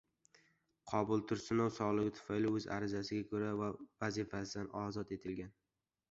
Qobul 0.91 1.19
Tursunov 1.31 1.67
sog‘lig‘i 1.75 2.13
tufayli 2.19 2.49
o‘z 2.59 2.65
arizasiga 2.77 3.27
ko‘ra 3.33 3.51
vazifasidan 4.05 4.71
ozod 4.81 5.13
etilgan 5.19 5.53